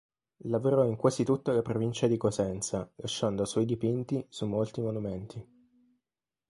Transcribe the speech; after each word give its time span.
Lavorò 0.45 0.83
in 0.85 0.95
quasi 0.95 1.23
tutta 1.23 1.51
la 1.51 1.61
Provincia 1.61 2.07
di 2.07 2.17
Cosenza 2.17 2.91
lasciando 2.95 3.45
suoi 3.45 3.65
dipinti 3.65 4.25
su 4.29 4.47
molti 4.47 4.81
monumenti. 4.81 5.47